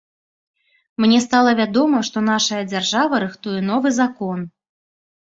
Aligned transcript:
Мне 1.03 1.17
стала 1.25 1.51
вядома, 1.59 1.99
што 2.07 2.23
нашая 2.29 2.61
дзяржава 2.71 3.19
рыхтуе 3.25 3.59
новы 3.69 3.89
закон. 3.99 4.39